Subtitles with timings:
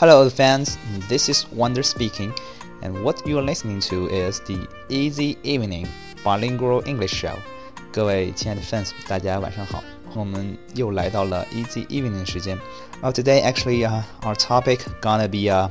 [0.00, 0.76] Hello, fans.
[1.08, 2.32] This is Wonder speaking,
[2.82, 5.88] and what you are listening to is the Easy Evening
[6.24, 7.36] Bilingual English Show.
[7.92, 9.82] 各位亲爱的 fans，大家晚上好。
[10.14, 12.58] 我们又来到了 Easy Evening 时间。
[13.02, 15.68] Uh, today, actually, uh, our topic gonna be uh,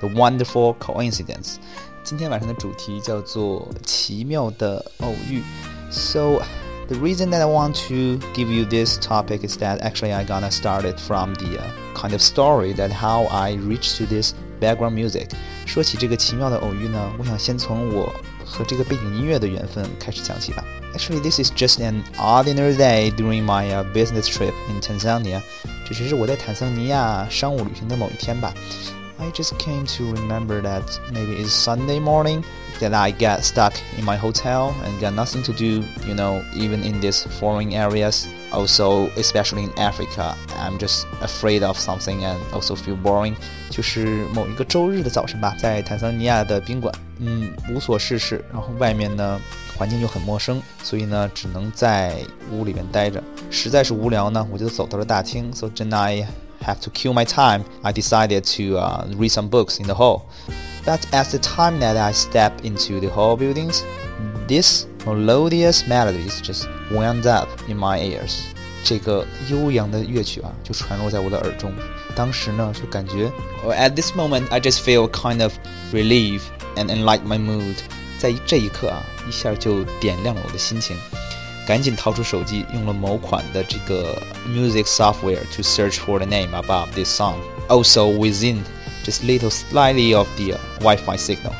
[0.00, 1.56] the wonderful coincidence.
[2.02, 5.42] 今天晚上的主题叫做奇妙的偶遇。
[5.90, 6.42] So
[6.88, 10.50] the reason that I want to give you this topic is that actually I gonna
[10.50, 11.64] start it from the uh,
[11.94, 15.30] kind of story that how I reached to this background music。
[15.66, 18.12] 说起这个奇妙的偶遇呢，我想先从我
[18.44, 20.64] 和这个背景音乐的缘分开始讲起吧。
[20.94, 25.42] Actually, this is just an ordinary day during my uh, business trip in Tanzania。
[25.88, 28.54] 这只是我在坦桑尼亚商务旅行的某一天吧。
[29.18, 32.44] I just came to remember that maybe it's Sunday morning
[32.80, 36.82] that I get stuck in my hotel and got nothing to do, you know, even
[36.82, 38.26] in these foreign areas.
[38.52, 43.36] Also, especially in Africa, I'm just afraid of something and also feel boring.
[43.70, 49.40] 就是某一个周日的早晨吧，在坦桑尼亚的宾馆，嗯，无所事事，然后外面呢
[49.76, 52.16] 环境又很陌生，所以呢只能在
[52.50, 53.22] 屋里面待着。
[53.50, 55.52] 实在是无聊呢，我就走到了大厅。
[55.54, 56.26] So then I
[56.62, 57.64] have to kill my time.
[57.82, 60.26] I decided to uh, read some books in the hall.
[60.84, 63.82] But at the time that I stepped into the hall buildings,
[64.46, 68.42] this melodious melodies just wound up in my ears.
[68.84, 71.72] 这个悠扬的乐曲啊，就传入在我的耳中。
[72.14, 73.32] 当时呢，就感觉，
[73.64, 75.54] at this moment I just feel kind of
[75.90, 76.42] relief
[76.76, 77.76] and enlight my mood。
[78.18, 80.96] 在这一刻啊，一下就点亮了我的心情。
[81.68, 87.36] 赶紧掏出手机，用了某款的这个 music software to search for the name above this song.
[87.68, 88.58] Also within
[89.04, 91.52] just little slightly of the Wi-Fi signal，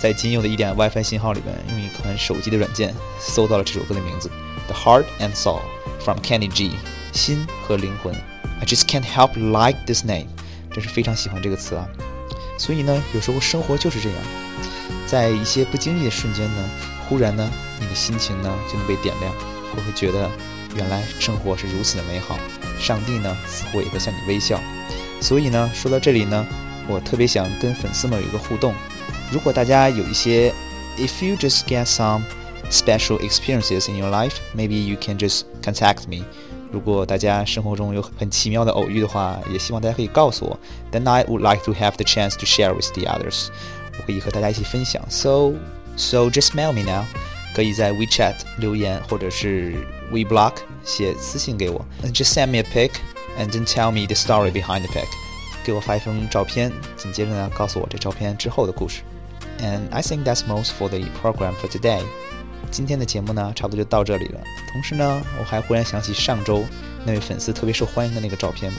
[0.00, 4.30] 在仅有的一点 WiFi 信号里边，用一款手机的软件搜到了这首歌的名字，
[4.66, 5.60] The Heart and Soul
[6.02, 6.70] from Kenny G，
[7.12, 8.14] 心和灵魂。
[8.60, 10.26] I just can't help like this name，
[10.72, 11.86] 真是非常喜欢这个词啊。
[12.58, 14.18] 所以呢，有时候生活就是这样，
[15.05, 16.69] 在一些不经意的瞬间呢，
[17.07, 17.49] 忽然呢，
[17.79, 19.33] 你的心情呢就能被点亮。
[19.75, 20.29] 我会觉得，
[20.75, 22.37] 原来生活是如此的美好，
[22.79, 24.59] 上帝呢似乎也在向你微笑。
[25.21, 26.45] 所以呢，说到这里呢，
[26.87, 28.73] 我特别想跟粉丝们有一个互动。
[29.31, 30.53] 如果大家有一些
[30.97, 32.21] ，if you just get some
[32.71, 36.23] special experiences in your life, maybe you can just contact me。
[36.71, 40.59] 如果大家生活中有很奇妙的偶遇的话，也希望大家可以告诉我。
[40.91, 43.47] Then I would like to have the chance to share with the others。
[43.98, 45.02] 我可以和大家一起分享。
[45.08, 45.52] So,
[45.96, 47.04] so just mail me now。
[47.52, 49.74] 可以在 WeChat 留言，或者是
[50.12, 50.52] WeBlock
[50.84, 51.84] 写私信给我。
[52.04, 52.92] Just send me a pic
[53.36, 55.06] and then tell me the story behind the pic。
[55.64, 59.02] 给我发一封照片，紧接着呢，告诉我这照片之后的故事。
[59.60, 62.02] And I think that's most for the program for today。
[62.70, 64.40] 今天的节目呢，差不多就到这里了。
[64.72, 66.64] 同时呢，我还忽然想起上周
[67.04, 68.72] 那位粉丝特别受欢迎的那个照片。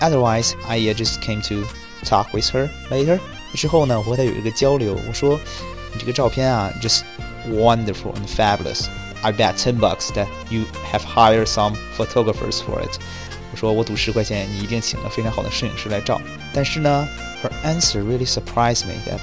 [0.00, 1.64] Otherwise, I just came to
[2.04, 3.20] talk with her later。
[3.57, 4.97] 之后呢，我和他有一个交流。
[5.07, 5.39] 我说，
[5.93, 7.01] 你这个照片啊，just
[7.47, 8.85] wonderful and fabulous.
[9.21, 12.99] I bet ten bucks that you have hired some photographers for it.
[13.51, 16.19] 我说我赌十块钱，你一定请了非常好的摄影师来照。
[16.53, 17.07] 但是呢
[17.41, 19.21] ，her answer really surprised me that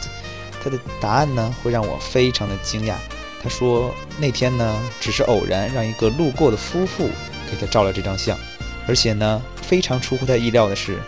[0.63, 2.95] 她的答案呢会让我非常的惊讶。
[3.43, 7.09] 她说那天呢只是偶然让一个路过的夫妇
[7.51, 8.39] 给她照了这张相，
[8.87, 10.99] 而且呢非常出乎她意料的是，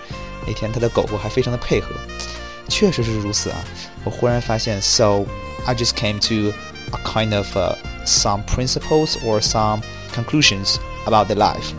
[0.47, 1.95] 那天她的狗狗还非常的配合。
[2.72, 3.58] 确实是如此啊！
[4.04, 5.26] 我忽然发现，so
[5.66, 6.54] I just came to
[6.92, 7.76] a kind of uh,
[8.06, 9.82] some principles or some
[10.14, 10.76] conclusions
[11.06, 11.74] about the life。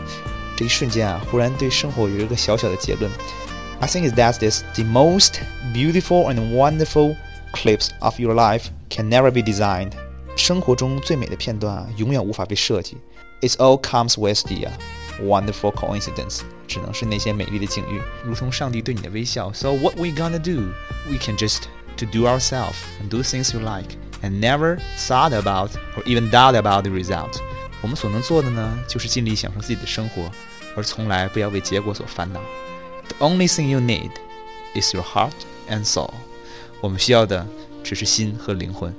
[0.55, 3.11] 这一瞬间啊，忽然对生活有一个小小的结论。
[3.79, 5.35] I think is that this the most
[5.73, 7.15] beautiful and wonderful
[7.53, 9.93] clips of your life can never be designed。
[10.35, 12.97] 生活中最美的片段啊，永远无法被设计。
[13.41, 14.71] It all comes with the、uh,
[15.21, 19.51] wonderful coincidence，只能是那些美丽的境遇，如同上帝对你的微笑。
[19.53, 20.71] So what we gonna do?
[21.09, 21.63] We can just
[21.97, 26.55] to do ourselves and do things you like and never thought about or even doubt
[26.55, 27.37] about the result。
[27.81, 30.29] 我们所能做的呢，就是尽力享受自己的生活，
[30.75, 32.41] 而从来不要为结果所烦恼。
[33.07, 34.11] The only thing you need
[34.75, 35.31] is your heart
[35.69, 36.11] and soul。
[36.81, 37.45] 我们需要的
[37.83, 38.93] 只是心和灵魂。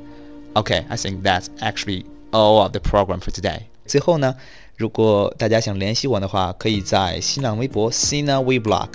[0.55, 3.63] Okay, I think that's actually all of the program for today.
[3.86, 4.36] 最后呢，
[4.78, 8.90] 如果大家想联系我的话，可以在新浪微博 Sina WeBlock、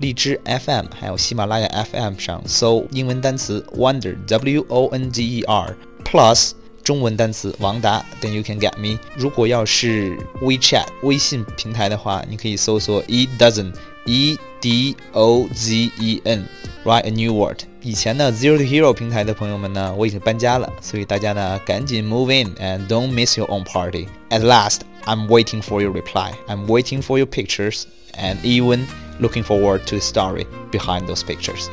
[0.00, 6.52] 荔枝 FM 还有喜马拉雅 FM 上搜英文单词 Wonder W O N D E R plus
[6.82, 8.98] 中文单词王达，then you can get me。
[9.14, 13.72] 如果要是 WeChat 微信平台的话，你可以搜索 E dozen
[14.06, 16.46] E D O Z E N
[16.83, 17.59] write a new word。
[17.81, 24.07] 以前呢，Zero to Hero 平台的朋友们呢，我已经搬家了，所以大家呢赶紧 move in and don't miss your own party.
[24.29, 26.33] At last, I'm waiting for your reply.
[26.47, 27.83] I'm waiting for your pictures
[28.13, 28.85] and even
[29.19, 31.67] looking forward to the story behind those pictures。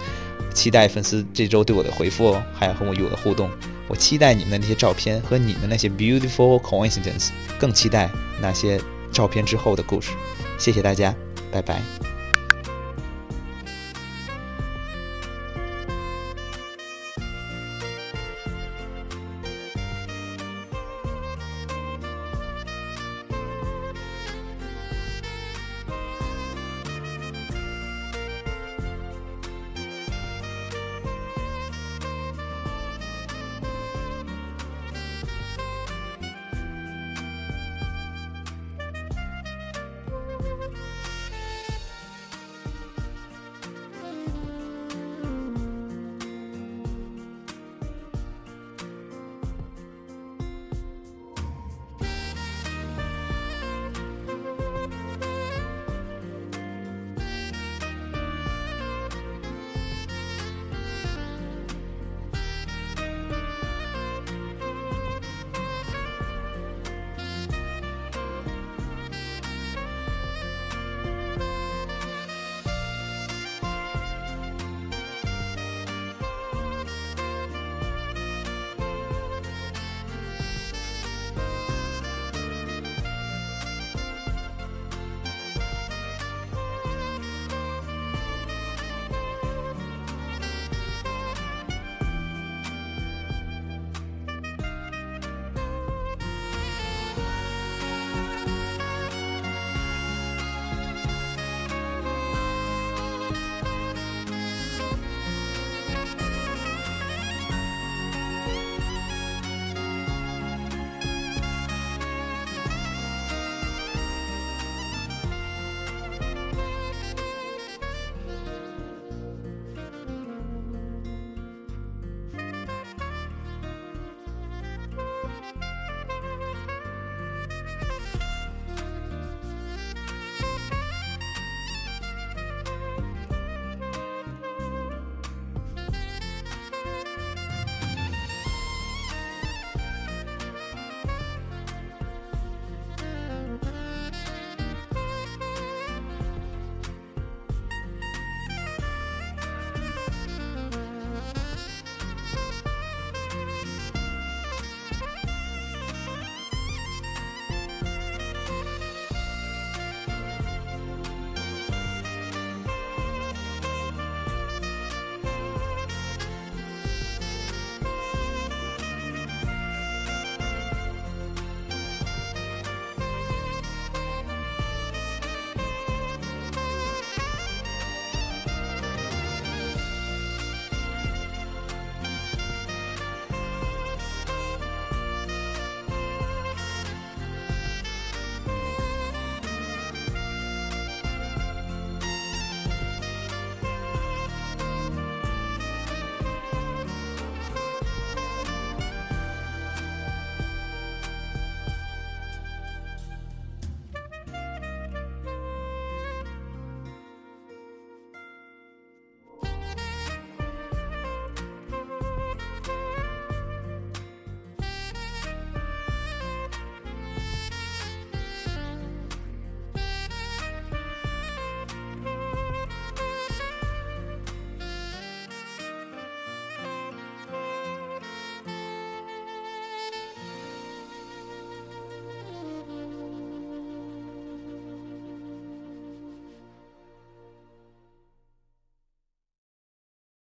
[0.53, 3.49] 期待粉丝这周对我的回复哦，还有和我与我的互动。
[3.89, 8.11] 我期待你们的那些照片和你们那些 beautiful coincidence，更期待
[8.41, 8.81] 那些
[9.11, 10.11] 照片之后的故事。
[10.59, 11.15] 谢谢大家，
[11.51, 12.06] 拜拜。